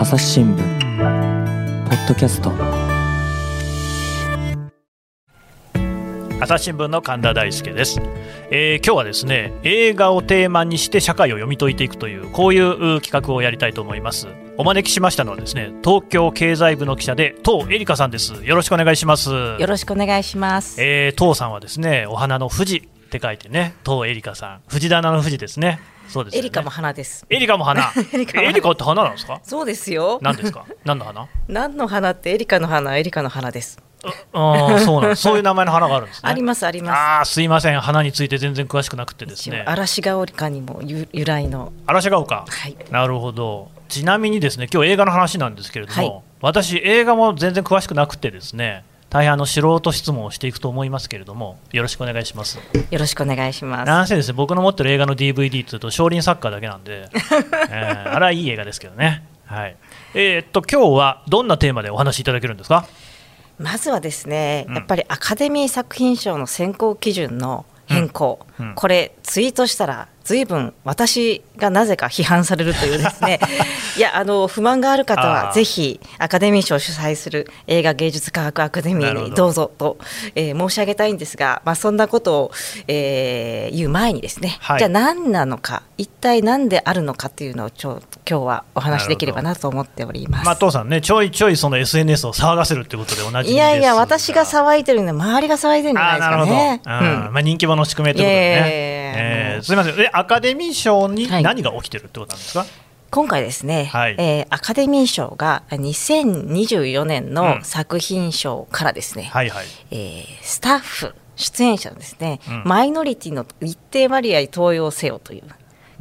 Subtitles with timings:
[0.00, 2.50] 朝日新聞ポッドキャスト。
[6.40, 8.00] 朝日新聞の神田大輔です、
[8.50, 14.28] えー今日はですね映画をテーマにして社会を読み解いていくというこういう企画をやりたいと思います。
[14.56, 18.32] お招きしましたのはですね東京経済部の記者で東恵梨香さんです。
[18.42, 19.28] よろしくお願いします。
[19.28, 20.82] よろしくお願いします。
[20.82, 24.60] えー、東さんはですねお花の富士って書いてね東恵梨香さん。
[24.66, 25.78] 藤棚の富士ですね
[26.10, 26.46] そうですよね。
[26.46, 27.24] エリカも花です。
[27.30, 27.92] エリカも花。
[28.12, 29.40] エリカエリカって花なんですか？
[29.42, 30.18] そうですよ。
[30.22, 30.64] 何ですか？
[30.84, 31.28] 何の花？
[31.48, 33.78] 何の花ってエリカの花、エリカの花です。
[34.32, 36.30] ああそうなんですそういう名前の花があるんですね。
[36.30, 36.96] ありますあります。
[36.98, 37.80] ああすいません。
[37.80, 39.62] 花について全然詳しくなくてですね。
[39.66, 41.72] 嵐が丘にも由由来の。
[41.86, 42.44] 嵐が丘？
[42.48, 42.76] はい。
[42.90, 43.70] なるほど。
[43.88, 46.22] ちなみにですね今日映画の話なんですけれども、はい。
[46.40, 52.58] 私映画も全然詳しくなくてですね大変あの素人質問をしていくと思いますけれどもよろしくお願いします。
[52.90, 53.86] よろしくお願いします。
[53.86, 57.08] なんせですね僕の持ってる映画の DVD というと少林サッカーだけなんで、
[57.70, 59.24] えーあれはいい映画ですけどね。
[59.46, 59.76] はい。
[60.14, 62.86] えーっと今日はどんなテーマでお話しいただけるんですか？
[63.58, 64.74] まずはですね、うん。
[64.76, 68.68] やっぱりアカデミー作品賞の選考基準の変更、うん。
[68.68, 68.74] うん。
[68.76, 73.38] これツイートしたら随分私がなぜか批判されるというですね。
[73.96, 79.40] いやあの不満がある方はぜひアカデミー賞を主催する映画芸術科学アカデミーにど。
[79.40, 79.98] どうぞと、
[80.34, 82.50] えー申し上げたいんですが、まあ、そんなことを、
[82.86, 84.78] えー言う前にですね、はい。
[84.78, 90.46] じゃあ何なのか一体何であるのかというのをちょ今日はお話しできればなと思っております。
[90.46, 96.80] まあ父さんねちょいちょいその SNS を騒がせるってことで同じいやいや、私が騒いでるんで、周りが騒いでるんじゃないですかね。
[96.84, 97.32] あーなるほど、うん。
[97.34, 98.34] まあ、人気者宿命ということでね、
[99.16, 99.96] えーすみません。
[99.96, 102.64] でアカデミー賞にはい何が起きてるってことなんですか、
[103.10, 104.14] 今回ですね、はい。
[104.18, 109.66] えーアカデミー賞が2024年うんの作品賞からですね、はいはい。
[109.90, 112.62] えースタッフ、出演者のですね、うん。
[112.64, 115.42] マイノリティの一定割合登用せよという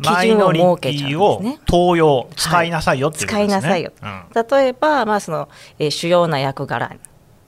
[0.03, 1.59] 基準を設けちゃうんですね。
[1.67, 3.91] 登用使いなさいよっていうこと使いなさいよ。
[4.01, 4.23] うん。
[4.33, 6.95] 例えば、まあそのえー主要な役柄、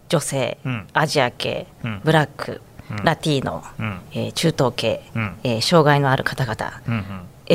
[0.10, 0.88] 女性、うん。
[0.94, 2.02] アジア系、うん。
[2.04, 3.04] ブラック、うん。
[3.04, 4.02] ラティーノ、うん。
[4.14, 5.36] えー中東系、うん。
[5.44, 7.06] えー障害のある方々、うん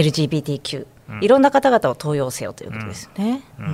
[0.00, 1.24] LGBTQ、うん。
[1.24, 3.42] いろんな方々を登用せよということですね。
[3.58, 3.66] うん。
[3.66, 3.72] うん。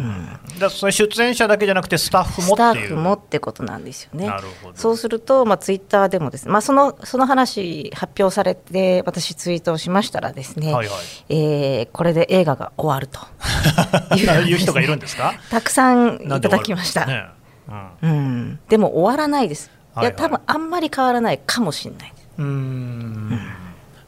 [0.52, 0.58] うん。
[0.58, 4.26] だそれ出演者だけじゃなくてスタッフもスタッフもってことなんですよね。
[4.26, 4.76] なるほど。
[4.76, 10.96] そうすると、まあ、ツイッターでもですね、まあ、そのその話発表されて私ツイートをしましたらですね、はいはい。
[11.30, 13.20] えーこれで映画が終わると。
[14.16, 15.34] いう人がいるんですか？
[15.50, 17.06] たくさんいただきました。
[17.06, 17.24] ね。
[18.02, 18.10] うん。
[18.10, 19.70] うん、でも終わらないです。
[19.94, 20.16] はいはい。
[20.16, 22.12] 多分あんまり変わらないかもしれない。
[22.38, 23.40] うーん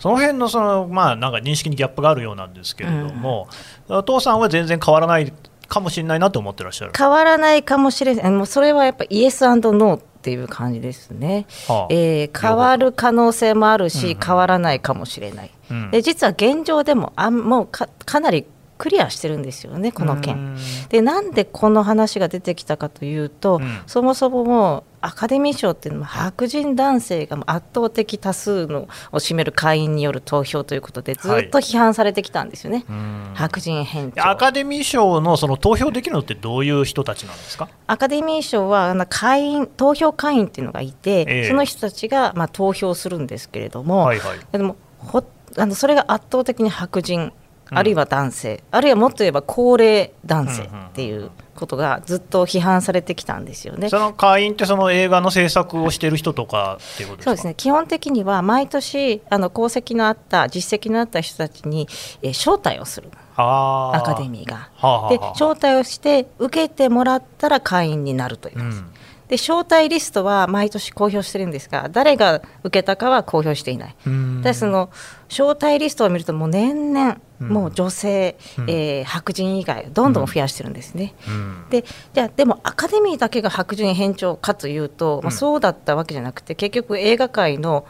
[0.04, 3.48] その辺のそのまあなんか認識にギャップがあるようなんですけれども、
[3.88, 5.32] お父さんは全然変わらない
[5.66, 6.92] かもしれないなと思ってらっしゃる。
[6.94, 8.30] 変わらないかもしれない。
[8.30, 11.46] もうそれはやっぱイエスノーっていう感じですね。
[11.68, 15.50] はあえー変わる可能性もあるし、うんうん変わらないかもしれない。
[15.70, 18.44] うんで実は現状でもあんもうかかなり
[18.76, 20.34] クリアしてるんですよね、この件。
[20.34, 20.56] うん
[20.88, 23.82] でなんでこの話が出てきたかというと、うん。
[23.86, 33.30] そもそももうアカデミー賞っていうのは白人男性がもう圧倒的多数のを占める会員による投票ということでずっと批判されてきたんですよね、うん。
[33.34, 37.68] 白人偏重アカデミー賞のその投票できるのってどういう人たちなんですか？
[37.86, 41.48] アカデミー賞はあの会員投票会員っていうのがいて、ええ。
[41.48, 44.38] その人たちがまあ投票するんですけれども、はいはい。
[44.52, 45.22] でもほ
[45.56, 47.32] あのそれが圧倒的に白人うん
[47.70, 53.88] あるいは男性、あるいはもっと言えば高齢男性っていうことがずっと批判されてきたんですよね。
[53.88, 57.30] その会員ってその映画の制作をしている人とかっていうことですか？
[57.30, 57.54] そうですね。
[57.56, 61.88] 基本的には毎年あの功績のあった実績のあった人たちに、
[62.22, 63.10] えー招待をする。
[63.36, 64.68] アカデミーが。
[64.76, 65.30] はあはあではあ。
[65.32, 68.93] 招待をして受けてもらったら会員になるというう感じ、ん
[69.28, 73.96] で招待リストは毎年公表してるんですが誰が受けたかは公表していない。
[74.06, 74.42] うん。
[74.42, 74.90] でその
[75.28, 77.48] 招待リストを見るともう年々うん。
[77.48, 78.70] もう女性、うん。
[78.70, 81.14] えー白人以外どんどん増やしてるんですね。
[81.26, 81.64] うん。
[81.70, 85.36] でじゃあでもアカデミーだけが白人偏重かというと、まあ、うん。
[85.36, 87.86] そうだったわけじゃなくて結局映画界の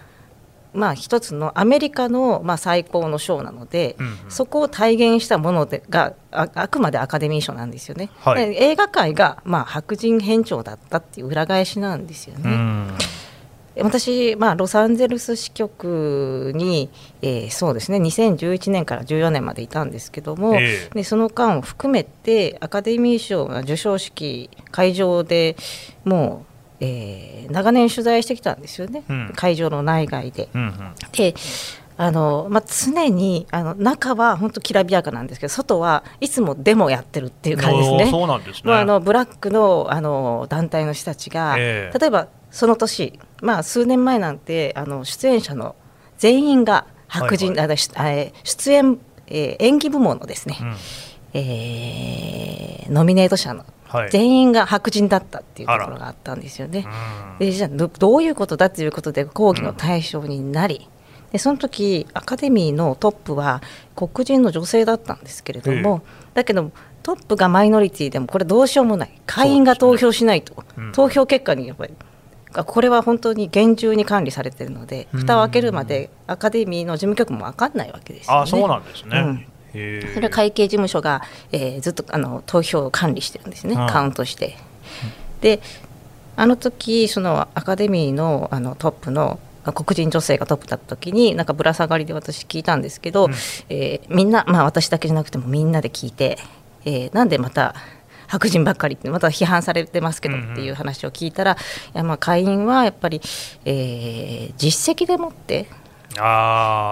[0.75, 8.11] まあ一つのアメリカのまあ最高の賞なので、うんうんそこを体現したものでがああくまでアカデミー賞なんですよね。
[8.19, 12.43] はいで映画界がまあ白人偏重だったっていう裏返しなんですよね。
[12.45, 12.89] うん
[13.83, 16.91] 私、まあ、ロサンゼルス支局に、
[17.23, 25.57] えーそうですね2011年から14年までいたんですけども、ええでその間を含めてアカデミー賞が授賞式会場で
[26.05, 26.54] もう、
[26.85, 30.49] えー長年取材してきたんですよね、うん会場の内外で。
[30.55, 31.35] うんうんで
[31.97, 38.11] あのまあ、常にあの中は本当きらびやかなんですけど外はいつもデモやってるっていう感じですね。
[38.11, 38.63] そうなんですね。
[38.65, 45.77] もうあのブラックのあの団体の人たちが、ええ例えばその年、まあ、数年前なんてあの出演者の
[46.19, 48.99] 全員が白人、はいあのしあえー出演、
[49.29, 50.75] えー演技部門のですね、うん
[51.35, 53.69] えーノミネート者のはい
[54.11, 56.87] 全員が白人だったっていうところがあったんですよね。
[57.39, 57.47] うん。
[57.47, 60.89] でじゃあどどういうことだということで抗議の対象になり、
[61.33, 63.63] でその時アカデミーのトップは
[63.97, 66.03] 黒人の女性だったんですけれども、
[66.35, 66.71] だけど
[67.03, 69.21] トップがマイノリティでもこれどうしようもない。
[69.27, 70.93] 会員が投票しないと、うん。
[70.93, 71.95] 投票結果にやっぱり
[72.55, 78.41] あこれは本当に厳重に管理されているのでうん蓋を開けるまでアカデミーの事務局も分かんないわけですよね。
[78.43, 79.47] あそうなんですね、うん
[80.15, 81.23] それは会計事務所が、
[81.53, 84.57] えーずっとあの投票を管理してるんですね、うんカウントして。
[85.41, 85.61] で
[86.37, 93.33] あの時そのアカデミーのあのトップのあ黒人女性がトップだった時になんかぶら下がりで私聞いたんですけど、うん。
[93.69, 96.39] えーみんな、まあ、私だけじゃなくてもみんなで聞いて、
[96.85, 97.75] えーなんでまた
[98.27, 100.53] 白人ばっかりってまた批判されてますけどうんうん。
[100.53, 101.57] っていう話を聞いたら、い
[101.95, 103.21] やまあ会員はやっぱり、
[103.65, 105.67] えー実績でもって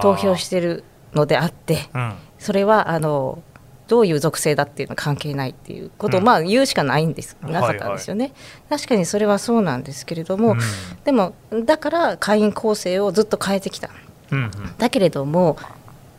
[0.02, 1.88] 投票してるのであって。
[1.94, 3.42] うんそれはあの
[3.88, 6.26] どういう属性だっていうのは関係ないっていうことを、うん。
[6.26, 7.36] まあ言うしかないんです。
[7.42, 8.32] はいなかったんですよね、
[8.70, 10.58] 確かにそれはそうなんですけれども、うん。
[11.04, 11.34] でも
[11.64, 13.90] だから会員構成をずっと変えてきた。
[14.30, 14.50] うんうん。
[14.78, 15.56] だけれども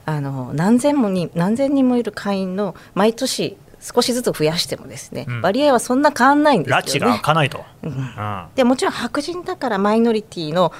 [0.05, 5.41] あの何千もに何千人もいる会員の毎年少しずつ増やしてもですね、うん。
[5.41, 6.83] 割合はそんな変わんないんですよね。
[6.83, 7.89] 拉致が開かないと、うん。
[7.89, 8.45] うん。
[8.55, 10.71] でもちろん白人だからマイノリティの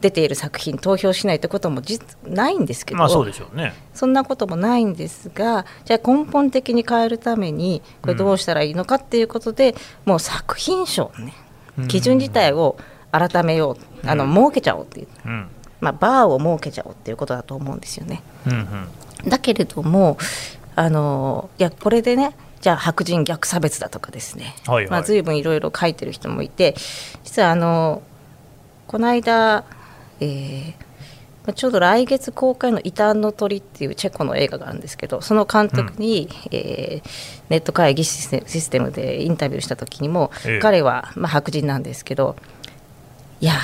[0.00, 3.74] 出ている作品投票しないってことも実ないんですけど、まあそうでしょうね。
[3.92, 9.74] そんなこともないんですがじゃあ根本的に変えるためにこれどうしたらいいのかっていうことで、
[10.06, 11.34] もう作品賞のね
[11.78, 11.88] うん。
[11.88, 12.76] 基準自体を
[13.12, 15.48] 改めよう、あのうん設けちゃおうっていう、うん。
[15.80, 18.22] まあ、バーを設けちゃおうっていうことだと思うんですよね。
[18.46, 18.52] うん
[19.24, 19.28] うん。
[19.28, 20.16] だけれども
[20.76, 24.90] あのいやこれでねじゃあ白人逆差別だとかですね、はいはい。
[24.90, 26.74] まあ、随分いろいろ書いてる人もいて
[27.22, 28.02] 実はあの
[28.86, 29.64] この間、
[30.20, 30.90] えー
[31.46, 37.08] まあちょうど来月公開の「異端の鳥」っていうチェコの映画があるんですけどその監督に、えー
[37.48, 40.58] ネット会議システムでインタビューした時にも、ええ。
[40.60, 42.36] 彼は、まあ、白人なんですけど
[43.40, 43.54] いや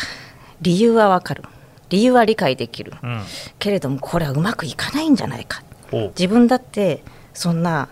[0.61, 1.44] 理由はわかる。
[1.88, 2.94] 理由は理解できる。
[3.00, 3.23] うん。
[3.61, 5.62] けれどもこれはうまくいかないんじゃないか。
[5.93, 7.88] お自分だってそんな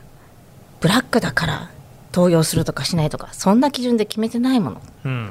[0.81, 1.71] ブラックだから
[2.11, 4.81] 投票するとかしないとかそんな基準で決めてないもの。
[5.05, 5.31] うん。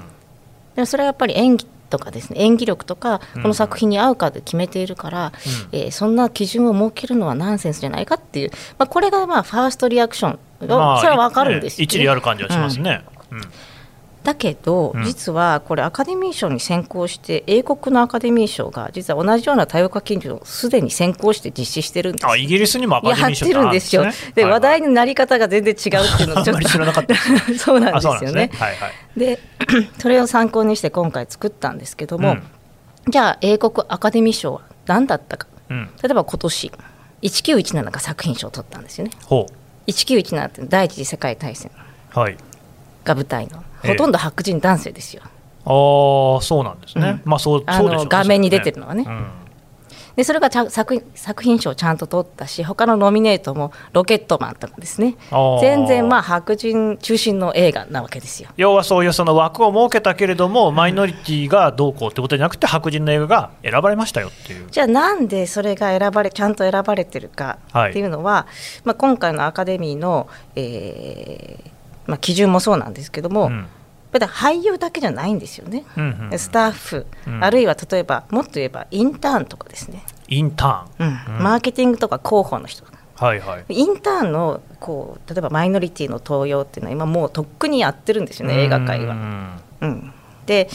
[0.76, 3.42] でそれはやっぱり演技とかですね演技力とかうん。
[3.44, 5.32] この作品に合うかで決めているから、
[5.72, 5.80] うん。
[5.80, 11.84] えーそんな基準を設けるのはナンセンスじゃないかっていう、まあ、これがまあファーストリアクション、まあそれはわかるんですよ、ね。
[11.84, 13.42] 一理ある感じはしますね、うん
[14.24, 15.04] だけど、うん。
[15.04, 24.06] 実はこれアカデミー賞に先行して英国のアカデミー賞が実は同じような多様化基準をすでに先行して実施してるんですあイギリスにもアカデミやってー賞るんですよ。
[24.36, 27.16] で、話題にになり方が全然違うっていうのをあんまり知らなかった。
[27.58, 28.52] そうなんあですよね。
[28.54, 29.20] はいはい。
[29.20, 29.40] で、
[30.00, 32.44] それを参考にして今回作ったんですけども、うん。
[33.10, 35.48] じゃあ英国アカデミー賞は何だったか。
[35.70, 35.90] うん。
[36.02, 36.72] 例えば今年
[37.24, 39.12] 1917が作品賞を取ったんですよね。
[39.26, 39.48] ほ
[39.88, 41.72] 1917って第一次世界大戦。
[42.16, 42.38] うはい
[43.04, 43.64] が舞台の。
[43.84, 43.92] ええ。
[43.92, 45.24] ほとんど白人男性ですよ。
[45.66, 47.32] ああそうなんですね、うん。
[47.32, 48.08] まあそうそうでしょうね。
[48.10, 49.04] 画面に出てるのはね。
[49.04, 49.44] それは
[50.16, 55.16] でそれが作品作品賞をちゃんと取ったし他のノミネートも「ロケットマン」とかですね。
[55.60, 58.50] 全然まあ白人中心の映画なわけですよ。
[58.56, 64.68] 要はそういうその枠を設けたけれども、マイノリティがどうこうってことじゃなくて、白人の映画が選ばれましたよっていう。
[64.70, 68.46] じゃあなんでそれが選ばれちゃんと選ばれてるかっていうのは、
[68.84, 71.73] まあ、今回のアカデミーの、えー
[72.06, 73.68] まあ、基準もそうなんですけども、うん。
[74.14, 75.86] 俳優だけじゃないんですよね。
[75.98, 76.40] うんうんうん。
[76.40, 77.44] スタッフ、うん。
[77.44, 81.36] あるいは例えばもっと言えばインターンとかですね、インターン、うん。
[81.38, 81.44] うん。
[81.44, 83.00] マーケティングとか広報の人とか。
[83.16, 83.66] はいはい。
[83.70, 89.16] インターンのこう例えばマイノリティの登用っていうのは今もうとっくにやってるんですよね映画界は。
[89.16, 89.62] うん。
[89.82, 90.14] うん、
[90.46, 90.70] で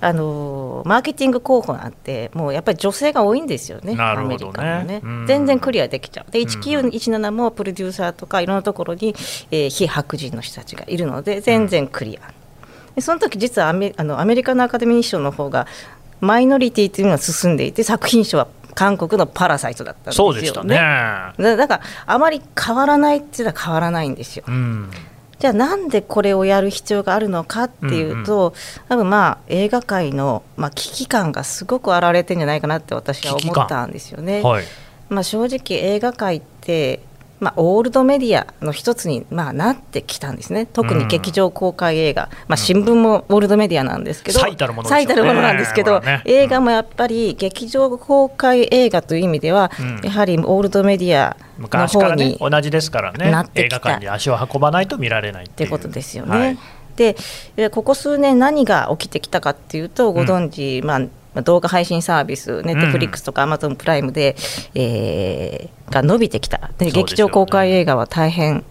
[0.00, 4.02] あのーマーケティング候補なんてもうやっぱり女性が多いんですよねね。
[4.02, 5.00] アメリカのね。
[5.02, 5.26] うん。
[5.26, 6.30] 全然クリアできちゃう。
[6.30, 6.46] でうん。
[6.48, 9.14] 1917もプロデューサーとかいろんなところに、
[9.50, 12.32] えー非白人の人たちがいるので全然クリア、
[12.94, 15.66] でその時実はアメあのアメリカのアカデミー賞の方が
[16.20, 20.34] マイノリティというのが進んでいて作品賞は韓国のパラサイトだったんですよね。
[20.34, 20.76] そうでしたね。
[21.38, 24.44] だだからあまり変わらないっていうのは変わらないんですよ。
[24.46, 24.90] うん
[25.38, 28.54] じゃあなんでこれをやる必要があるのかっていうと、
[28.88, 34.42] 多分まあ映画界の、まあ、危機感がすごく現れてんじゃないかなって私は思ったんですよね。
[34.42, 34.64] はい。
[35.08, 37.00] まあ、正直映画界って、
[37.38, 40.66] まあ、オールドメディアの一つに、まあ、なってきたんですね。
[40.66, 46.22] 特に劇場公開映画、まあ、新聞もオールドメディアなんですけど、最たるものねなんですけど、ね。
[46.24, 50.00] 映画もやっぱり劇場公開映画という意味では、うん。
[50.02, 55.70] やはりオールドメディアの方昔からねに、同じですからね映画館に足を運ばないと見られないっいう。
[55.70, 56.38] ことですよね。
[56.38, 56.58] はい。
[56.96, 57.14] で
[57.56, 61.00] でここ数年何が起きてきたかっていうとご存知、まあ
[61.36, 64.34] まあ動画配信サービス、ネットフリックスとかアマゾンプライムで、
[64.74, 66.70] えーが伸びてきた。
[66.78, 68.64] で、劇場公開映画は大変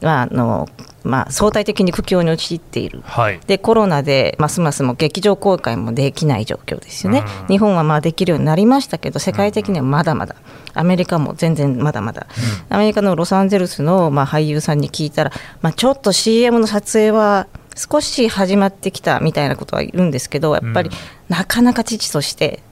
[0.00, 0.68] まああの
[1.02, 7.46] まあ、相対的に苦境に陥っている、はい、でコロナでますますも劇場公開もできない状況ですよね、うん。
[7.48, 10.36] 日本はまあできるようになりましたけど、世界的にはまだまだ、
[10.74, 12.26] アメリカも全然まだまだ、
[12.68, 15.32] アメリカのロサンゼルスのまあ俳優さんに聞いたら、
[15.62, 21.36] まあ、ちょっと CM の撮影は少し始まってきたみたいなことは言うんですけど、やっぱりうん。
[21.36, 22.62] なかなか父として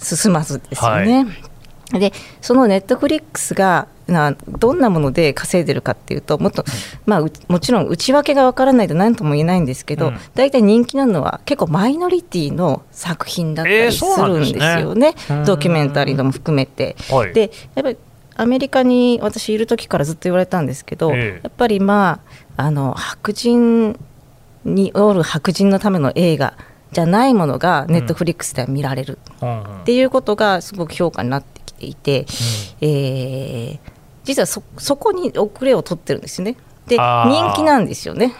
[0.00, 1.26] 進まずですよね。
[1.92, 2.12] で
[2.42, 6.64] そのネットフリックスがなどんなもので稼いでるかっていうともっと、
[7.06, 10.18] まあ、うもちろん内訳がわからないと何とも言えないんですけど、うん。
[10.34, 14.58] 大体人気なのは結構マイノリティの作品だったえーりすそうなんですね。
[14.58, 15.44] るんですよね、うん。
[15.44, 16.96] ドキュメンタリーのも含めて。
[17.10, 17.96] はい、でやっぱり
[18.36, 21.40] アメリカに私いる時からずっと言われたんですけど、ええ。
[21.42, 22.20] やっぱりま
[22.56, 23.98] ああの白人
[24.64, 26.54] におる白人のための映画
[26.92, 29.18] じゃないものがネットフリックスでは見られる
[29.82, 32.26] っていうことがすごく評価になってきていて、
[32.80, 33.98] えー
[34.28, 36.56] 実はそそこに遅れを取ってるんですよね。
[36.88, 38.34] で人気なんですよね。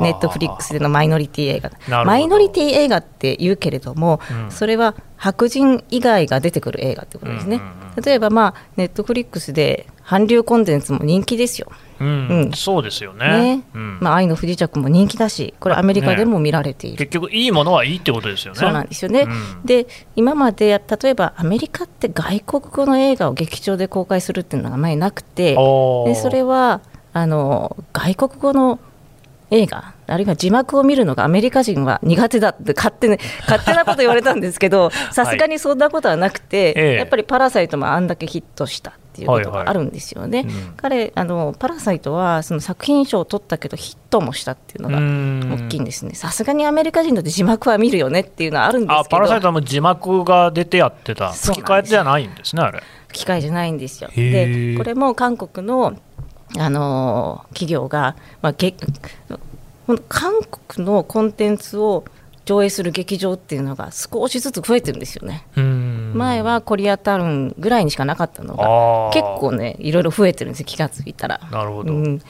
[0.00, 4.50] ネットフリックスでのマイノリティ映画マイノリティ映画って言うけれども、うん。
[4.50, 7.60] それは白人以外が出てくる映画ってことですね、
[8.04, 12.06] 例えばまあネットフリックスで韓流コンテンツも人気ですよ、うん。
[12.06, 12.10] う
[12.46, 12.52] ん。
[12.52, 13.56] そうですよね。
[13.56, 13.64] ね。
[13.74, 13.98] うん。
[14.00, 18.60] まあ、愛の不時着も人気だしこれアメリカでも見られている、結局いいものはいいってことですよね。
[18.60, 19.66] そうなんですよね、うん。
[19.66, 25.56] で今まで例えばアメリカって外国語の映画を劇場で公開するっていうのが前なくて
[26.06, 26.80] でそれは
[27.18, 28.78] あの外国語の
[29.50, 36.94] 映画あるいは字幕を見るのがアメリカ人は苦手だって勝手,、ね、勝手なこと言われたんですけどさすがにそんなことはなくて、ええ。
[36.94, 39.64] やっぱり「パラサイト」もあんだけヒットしたっていうことはいはい。
[39.64, 40.44] があるんですよね。
[40.46, 40.74] うん。
[40.76, 45.66] 彼あのパラサイトはその作品賞を取ったけどヒットもしたっていうのがうん。
[45.66, 46.14] 大きいんですね。
[46.14, 49.00] さすがにアメリカ人だって字幕は見るよねっていうのはあるんですけど。
[49.00, 51.32] あパラサイトはもう字幕が出てやってた。
[51.32, 52.82] 吹き替えじゃないんですねあれ。
[53.12, 54.10] 機械じゃないんですよ。
[54.14, 55.94] でこれも韓国の、
[56.56, 58.54] あのー企業が、まあ、
[60.08, 62.04] 韓国のコンテンツを
[62.48, 65.46] 上映する劇場っていうのが少しずつ増えてるんですよね。
[65.56, 66.12] うん。
[66.14, 71.40] 前はコリアタウンぐらいにしかなかったのが結構ねいろいろ増えてるんですよ気がついたら。
[71.50, 72.20] なるほど、うん、っ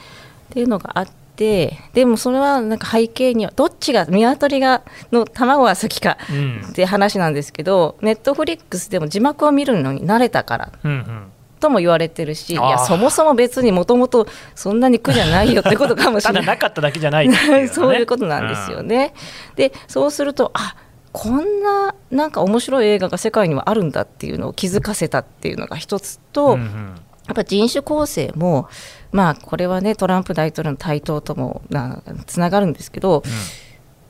[0.50, 4.82] ていうのがあってでもそれはなんか背景にはどっちが鶏が
[5.12, 6.62] の卵が先かうん。
[6.68, 16.42] って話なんですけどネットフリックスでも字幕を見るのに慣れたからうんうんとも言われてるしいやそもそも別にもともとそんなに苦じゃないよってことかもしれない。
[16.42, 17.68] ただなかっただけじゃないね。
[17.72, 19.14] そういうことなんですよね。
[19.56, 20.76] でそうするとあ
[21.12, 26.94] こんななんか面白い映画が世界にはあるんだっていうのを気づかせたっていうのが一つと、うんうん。
[27.26, 28.68] やっぱ人種構成も
[29.12, 33.22] まあこれはねトランプ大統領の台頭ともなつながるんですけど、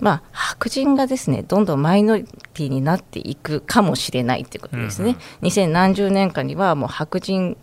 [0.01, 5.17] まあ、白人がですねどんどんマイノリティになっていくかもしれないっていうことですね。
[5.43, 7.57] 2000何十年間にはもう白人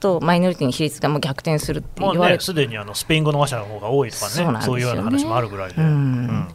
[0.00, 4.80] とマイノリティの比率がもう逆転するって言われて、ねすでにあのスペイン語の話者の方が多いとかねそうなんですよね。
[4.80, 6.48] いうような話もあるぐらいで、うん。
[6.50, 6.54] っ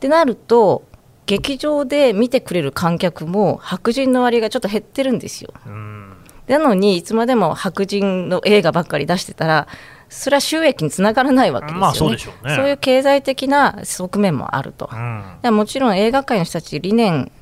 [0.00, 0.84] てなると
[1.26, 5.52] 劇場で見てくれる観客も白人の割がちょっと減ってるんですよ。
[5.66, 6.16] うん。
[6.48, 9.68] なのにいつまでも白人の映画ばっかり出してたら
[10.12, 11.80] それは収益につながらないわけですよね。
[11.80, 12.18] まあそね
[12.54, 14.90] そういう経済的な側面もあると。
[14.92, 17.32] うんもちろん映画界の人たち理念、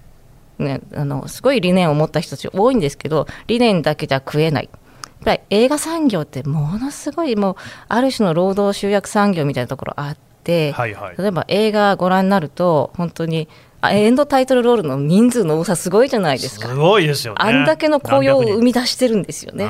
[0.59, 4.69] ね、あのすごい理念を持った人たち多いんですけど理念だけじゃ食えない。
[4.73, 7.57] やっぱり映画産業ってものすごいもう
[7.89, 16.69] ある種の労働集約産業みたいなところあって、はいはい例えば映画ご覧になると本当にあエンドタイトルロールの人数の多さすごいじゃないですか。
[16.69, 19.67] すごいですよねあんだけの雇用を生みみ出してるんですよね。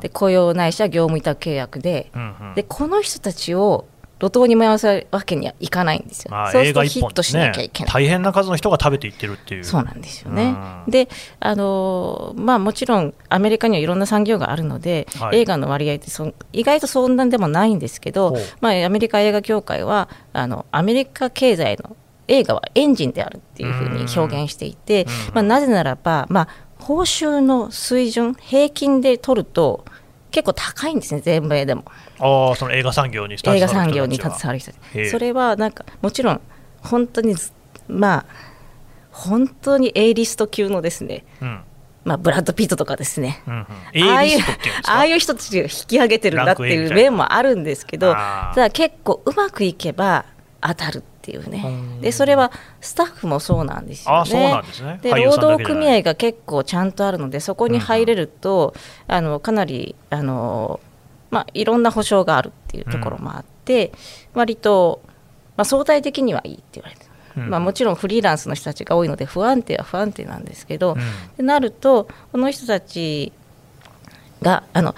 [0.00, 3.86] で雇用ないしは業務委託契約でうんうんでこの人たちを
[4.20, 6.32] 路頭に迷わせるわけにはいかないんですよ。
[6.32, 7.92] まあ、そうするとヒットしなきゃいけない。
[7.92, 10.56] 大変な数の人が食べていってるっていうそうなんですよね。
[10.86, 21.96] うんで、あのーまあもちろんアメリカにはいろんな産業があるので、はい映画の割合ってそん意外とそんなんでもないんですけどまあアメリカ映画協会はあのアメリカ経済の
[22.28, 25.34] 映画はエンジンであるっていうふうに表現していて、うん。
[25.34, 29.84] まあなぜならばまあ報酬の水準平均で取ると
[30.30, 31.84] 結構高いんですね全米でも。
[32.18, 33.82] ああその映画産業に携映わる人たちは。
[33.82, 35.10] 画産業に携わる人たち。
[35.10, 36.40] それはなんかもちろん
[36.82, 37.52] 本当にず
[37.88, 38.26] まあ
[39.10, 41.60] 本当に A リスト級のですね、うん。
[42.04, 43.42] まあ、ブラッド・ピットとかですね。
[43.46, 44.40] うんうん、ああいう
[44.86, 50.24] ああいう人たちが引き上げてるんだっていう面もあるんですけどただ結構うまくいけば
[50.60, 51.62] 当たるっていうね。
[51.64, 51.68] う
[51.98, 52.00] ん。
[52.00, 54.62] でそれはスタッフもそうなんですよね。
[54.66, 55.00] ですね。
[55.02, 58.74] 労働組合が結構ちゃんとあるのでそこに入れると、
[59.06, 60.80] あのかなりあの、
[61.30, 63.92] まあ、いろんな保障があるっていうところもあって、
[64.32, 65.02] 割と、
[65.56, 70.96] まあ、相対的にはいいって言われてる、うんまあ、もちろんフリーランスの人たちが多いので不安定は不安定なんですけど、
[71.38, 71.46] うん。
[71.46, 73.32] なるとこの人たち
[74.40, 74.94] があの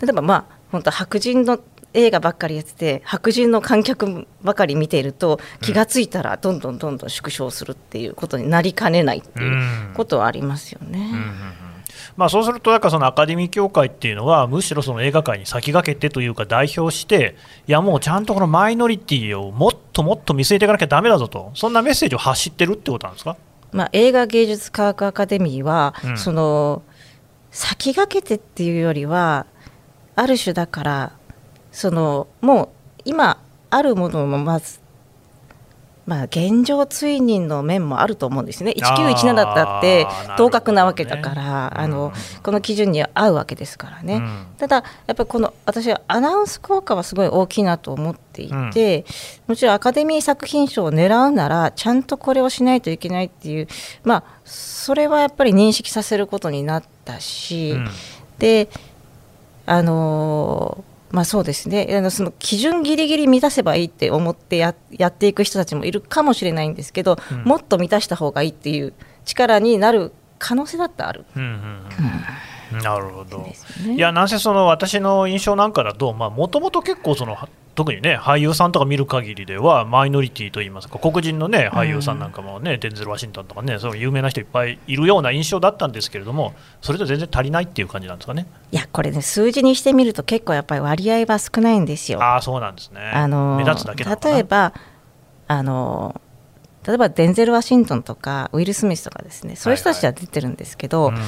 [0.00, 1.58] 例えばまあ本当白人の
[1.96, 10.98] 映画ばっかりやってて白人の観客ばかり見ていると気が付いたらどんどんどんどん縮小するっていうことになりかねないっていうことはありますよね。
[10.98, 11.76] うんうんうん。
[12.16, 17.36] まあ、そうすると、なんかそのアカデミー協会っていうのは、むしろその映画界に先駆けてというか、代表して、
[17.68, 23.36] いや、もうちゃんとこのマイノリティをもっともっと見据えていかなきゃだめだぞと、そんなメッセージを発してるってことなんですか、
[23.72, 26.82] まあ、映画芸術科学アカデミーは、うん、その
[27.50, 29.46] 先駆けてっていうよりは、
[30.14, 31.12] ある種だから、
[31.76, 32.68] そのもう
[33.04, 34.80] 今あるものをまず
[36.06, 40.06] まあ、現状追認の面もあると思うんですね、1917だって
[40.38, 42.12] 当確なわけだから、あ、ね、の
[42.44, 49.04] この基準に合うわけですからね、うん、ただ、やっぱりこの私はアナウンス効果はすごい大きいなと思っていて、
[49.48, 53.66] うん、もちろんアカデミー作品賞を狙うなら、ちゃんとこれをしないといけないっていう、
[54.04, 57.88] まあ、それはやっぱり認識させることになったし、うん、
[58.38, 58.68] で
[59.66, 61.88] あのーまあ、そうですね。
[61.96, 68.92] あのその基準ぎりぎり満たせばいいって思ってややっていく人たちもいるかもしれないんですけど、うん、もっと満たした方がいいっていう
[69.24, 71.24] 力になる可能性だってある。
[71.36, 71.50] うんうん。
[71.50, 71.60] うん
[72.72, 73.54] なるほど、ね、
[73.94, 77.36] いやなんせその私の印象なんかだともともと結構その
[77.76, 88.46] 特にね俳優さんとか見る限りではマイノリティといいますか黒人のね俳優さんなんかもね、うん、デンゼル・ワシントンとかねそう有名な人いっぱいいるような印象だったんですけれどもそれと全然足りないっていう感じなんですかね。
[88.72, 92.22] いやこれね数字にしてみると結構やっぱり割合は少ないんですよ。
[92.22, 93.00] ああそうなんですね。
[93.00, 94.72] あの目立つだけ例えば
[95.46, 96.18] あの
[96.86, 101.22] 例えばデンゼル・ワシントンとかウィル・スミスとかですねそういう人たちは出てるんですけど、はいはい。
[101.22, 101.26] うん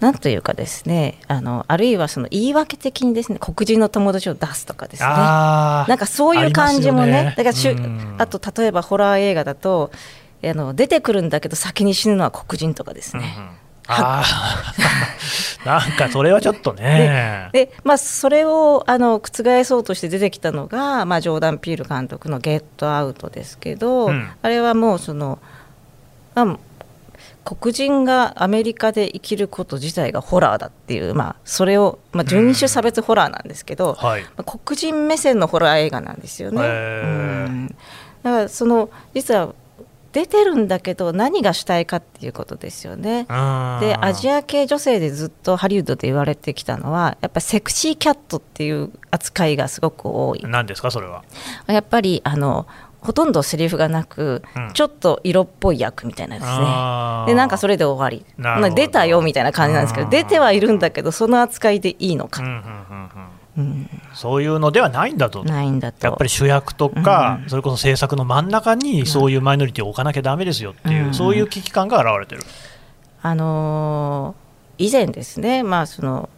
[0.00, 5.08] なんというかですねあのあるいはその言い訳的にですね黒人の友達を出すとかですね。
[5.08, 7.76] なんかそういう感じもね、ね、だからしゅ
[8.18, 9.90] あと例えばホラー映画だと
[10.44, 13.34] あの出てくるんだけど先に死ぬのは黒人とかですね。
[13.36, 13.50] うんうん。
[13.88, 14.24] あ
[15.64, 17.50] なんかそれはちょっとね。
[17.52, 25.38] でまあ、それをあの覆そうとして出てきたのが、まあ、ジョーダン・ピール監督の「ゲット・アウト」ですけど、うん、あれはもうその、
[26.34, 26.58] まあ、
[27.46, 36.60] 黒人がアメリカで生きること自体がホラーだっていう、まあ、それを、まあ、人種差別ホラーなんですけど、はい、まあ、黒人目線のホラー映画なんですよね。
[36.60, 37.76] うん
[38.24, 39.54] だからその実は
[40.12, 43.24] 出てるんだけど何が主体かっていうことですよね。
[43.24, 43.28] で
[44.00, 50.42] アジア系女性でずっとハリウッドで言われてきたのはやっぱセクシーキャットっていう扱いがすごく多い。
[50.42, 51.22] 何ですかそれは？
[51.66, 52.66] やっぱりあの
[53.06, 57.32] ほとんどセリフがなく、うん、ちょっと色っぽい役みたいなですね。
[57.32, 58.26] でなんかそれで終わり。
[58.36, 63.06] まあ、出たよみたいな感じなんですけど出てはいるんだけどその扱いでいいのか、うん
[63.58, 65.44] うん、そういうのではないんだと。
[65.44, 66.06] ないんだと。
[66.06, 72.42] やっぱり主役とか、それこそ制作の真ん中にそういうマイノリティを置かなきゃだめですよっていう、そういう危機感が現れてる。
[73.22, 76.35] あのー、以前ですね、まあそのまあ、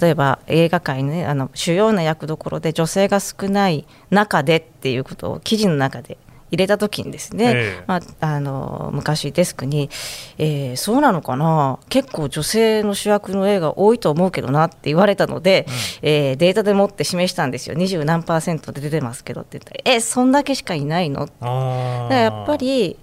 [0.00, 6.16] 例えば映画界の,、ね、あの主要な役どころで女性が少ない中でっていうことを記事の中で
[6.50, 9.88] 入れた時にですね、えー、まあ、あの昔デスクに、
[10.36, 17.74] えー、そうなのかな結構女性の主役の映画多いと思うけどなって言われたので、うん、えー、データでもって示したんですよ。
[17.74, 21.24] 二十何パーセントで出てますけどって言ったらえそんだけしかいないの？
[21.24, 22.98] ってだからやっぱり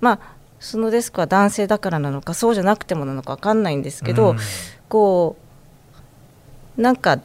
[0.00, 0.20] まあ
[0.60, 4.36] そのデスクは男性だからなのかそうじゃなくてもなのか分かんないんですけど、うん、
[4.88, 5.42] こう
[6.76, 7.20] なんか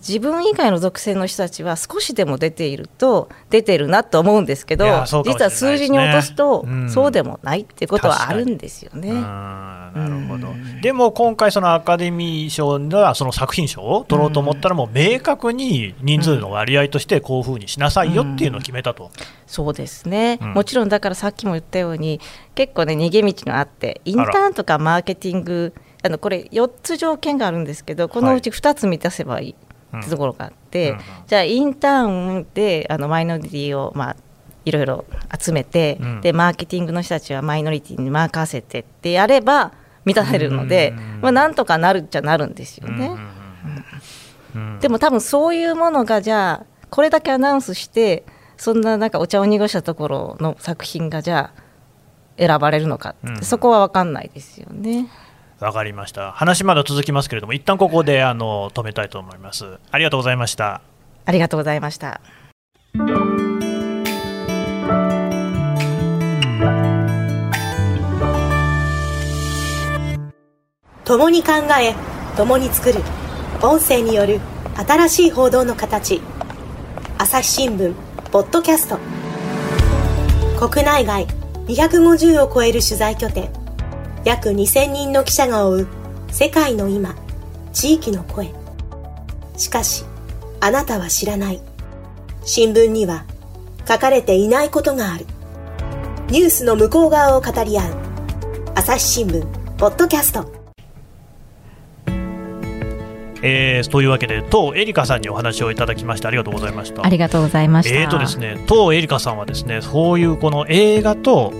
[0.00, 9.12] 自分以外の属性の人たちは少しでも出ていると出てるなと思うんですけど、ね、実は数字に落とすと、そうでもないっていうことはあるんですよね。
[9.12, 10.48] なるほど、
[10.80, 19.10] でも今回、そのアカデミー賞ではその作品賞を取ろうと思ったら、もう明確に人数の割合としてこういうふうにしなさいよっていうのを決めたと。
[19.46, 22.20] そうですね、もちろんだからさっきも言ったように
[22.54, 29.54] 結構ね逃げ道があってインターンとかマーケティングあのこれ4つ条件があるんですけどこのうち2つ満たせばいい
[29.98, 34.16] ってところがあって、はい、じゃあインターンであのマイノリティをまあ
[34.64, 35.04] いろいろ
[35.38, 39.72] 集めて、うん、でマーケティングの人たちはマイノリティに任せてってやれば
[40.04, 43.10] 満たせるので、まあ、なんとかなるっちゃなるんですよね。
[44.80, 48.24] でも多分そういうものがじゃあこれだけアナウンスして
[48.56, 51.62] そんななんかお茶を濁したところの作品がじゃあ
[52.36, 55.08] 選ばれるのか、うん、そこは分かんないですよね。
[55.60, 56.32] わかりました。
[56.32, 59.78] 話まだ続きますけれども、一旦ここであの止めたいと思います。
[59.90, 60.80] ありがとうございました。
[61.26, 62.20] ありがとうございました。
[71.04, 71.94] 共に考え、
[72.36, 73.00] 共に作る。
[73.62, 74.40] 音声による
[74.86, 76.22] 新しい報道の形。
[77.18, 77.94] 朝日新聞
[78.30, 78.98] ポッドキャスト。
[80.68, 81.26] 国内外
[81.66, 83.59] 250を超える取材拠点。
[84.24, 85.88] 約2000人の記者が追う
[86.30, 87.14] 世界の今
[87.72, 88.52] 地域の声
[89.60, 90.04] しかし、
[90.60, 91.60] あなたは知らない。
[92.44, 93.26] 新聞には
[93.86, 95.26] 書かれていないことがある。
[96.28, 97.94] ニュースの向こう側を語り合う。
[98.74, 99.44] 朝日新聞、
[99.76, 100.59] ポッドキャスト。
[103.42, 107.04] えー、というわけで当エリカさんにお話をいただきましてありがとうございました。
[107.04, 107.94] ありがとうございました。
[107.94, 111.52] えーとですね、当エリカさんはですねそういうこの映画と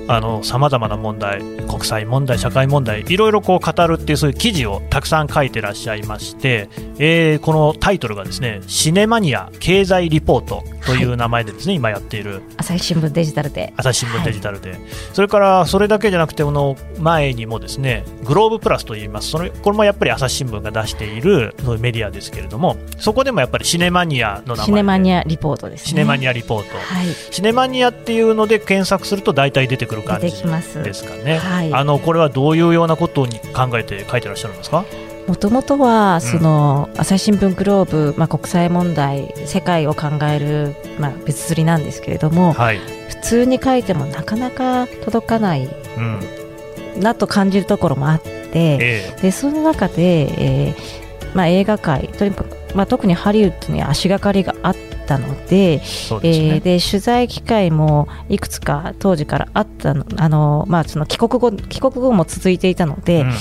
[0.43, 12.43] さまざまな問題国際問題社会問題いろいろこう語るっていうそういう記事をたくさん書いてらっしゃいまして、えーこのタイトルがですねシネマニア経済リポートという名前でですね、今やっている。
[12.57, 13.73] 朝日新聞デジタルで。
[13.77, 14.79] 朝日新聞デジタルで、
[15.13, 19.31] それからそれだけじゃなくてこの前にもですねグローブプラスといいます。
[19.31, 24.63] そのこれもやっぱり朝日新聞が出しているそういうメディアですけれどもそこでもやっぱりシネマニアの名前で。
[24.65, 25.89] シネマニアリポートですね。
[25.91, 27.07] シネマニアリポート、はい。
[27.31, 30.83] シネマニアっていうので検索すると大体出てくる感出じてきます。
[30.83, 31.73] ですかね、はい。
[31.73, 34.85] あのこれはどういうようなことに考えて書いてらっしゃるんですか？
[35.29, 42.79] もともとはその、朝日新聞グローブ、まあ、国際問題世界を考える、まあ、別釣りなんですけれどもはい、
[43.09, 47.01] 普通に書いてもなかなか届かないうん。
[47.01, 49.17] なと感じるところもあってえ。
[49.23, 63.33] でその中で、えーまあ、映画界とにかく、まあ、特にハリウッドに足がかりがあったので,、ですね、えーで取材機会もいくつか当時からあったのあの、まあ、その帰国後帰国後も続いていたので、うん。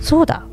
[0.00, 0.44] そうだ。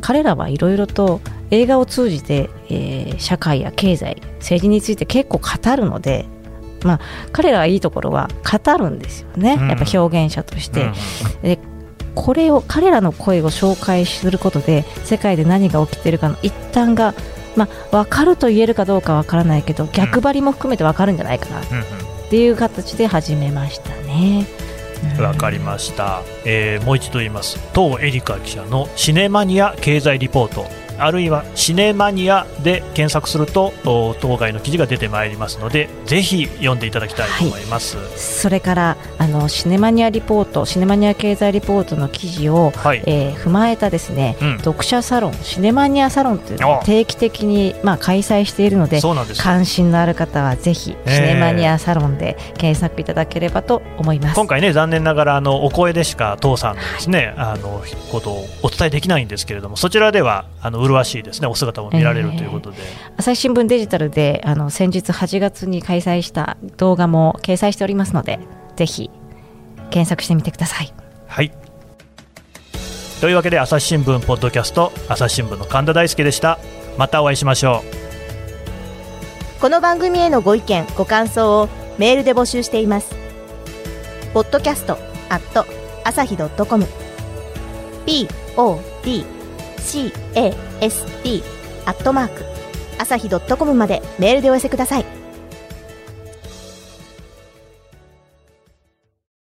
[0.00, 6.26] 彼らはいろいろと映画を通じて、えー社会や経済政治について結構語るので、
[6.84, 7.00] まあ、
[7.30, 9.68] 彼らはいいところは語るんですよね、うん。
[9.68, 11.42] やっぱ表現者として、うん。
[11.42, 11.58] で
[12.14, 17.14] これを彼らの声を紹介することで世界で何が起きているかの一端が、
[17.56, 21.60] まあ、分かると言えるかどうか分からないけど逆張りも含めて分かるんじゃないかな。
[21.60, 21.64] っ
[22.30, 24.46] ていう形で始めましたね。
[25.18, 25.24] うん。
[25.24, 27.58] わかりました、えーもう一度言います。
[27.72, 37.96] 当エリカ記者のシネマニア経済リポートあるいはシネマニアで検索するとお当該の記事が出てまいりますのでぜひ読んでいただきたいと思います。
[38.16, 44.58] それからあのシネマニアリポートシネマニア経済リポートの記事を、はい、えー踏まえたですね、うん。
[44.58, 49.00] 読者サロンシネマニアサロンというのあを定期的に、まあ、開催しているので
[49.38, 54.36] 関心のある方はぜひえーシネマニアサロンで検索いただければと思います。
[54.36, 62.78] 今回ね残念ながらあのお声でしか父さんのですね、あのことをお伝えできないんですけれどもそちらではあの麗しいですねお姿も見られるということで、
[63.16, 68.38] 朝日新聞デジタルであの先日8月に開催した動画も掲載しておりますので
[68.76, 69.10] ぜひ
[69.90, 70.92] 検索してみてください。
[71.26, 71.52] はい。
[73.20, 76.58] というわけで朝日新聞ポッドキャスト朝日新聞の神田大輔でした。
[76.98, 77.82] またお会いしましょ
[79.58, 79.60] う。
[79.60, 83.14] この番組へのご意見ご感想をメールで募集しています。
[84.34, 85.66] ポッドキャストアット
[86.04, 86.84] 朝日 .com
[89.82, 91.42] podcast
[91.84, 92.44] アットマーク。
[92.98, 95.21] 朝日 .com までメールでお寄せください。